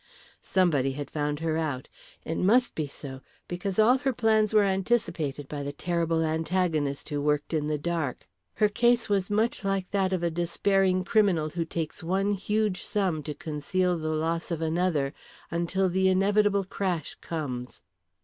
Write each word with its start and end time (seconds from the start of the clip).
Somebody 0.41 0.93
had 0.93 1.11
found 1.11 1.41
her 1.41 1.57
out. 1.57 1.87
It 2.25 2.39
must 2.39 2.73
be 2.73 2.87
so, 2.87 3.21
because 3.47 3.77
all 3.77 3.99
her 3.99 4.13
plans 4.13 4.51
were 4.51 4.63
anticipated 4.63 5.47
by 5.47 5.61
the 5.61 5.71
terrible 5.71 6.23
antagonist 6.25 7.09
who 7.09 7.21
worked 7.21 7.53
in 7.53 7.67
the 7.67 7.77
dark. 7.77 8.27
Her 8.55 8.67
case 8.67 9.09
was 9.09 9.29
much 9.29 9.63
like 9.63 9.91
that 9.91 10.11
of 10.11 10.23
a 10.23 10.31
despairing 10.31 11.03
criminal 11.03 11.51
who 11.51 11.65
takes 11.65 12.01
one 12.01 12.31
huge 12.31 12.83
sum 12.83 13.21
to 13.21 13.35
conceal 13.35 13.95
the 13.95 14.09
loss 14.09 14.49
of 14.49 14.59
another 14.59 15.13
until 15.51 15.87
the 15.87 16.09
inevitable 16.09 16.63
crash 16.63 17.13
comes. 17.21 17.83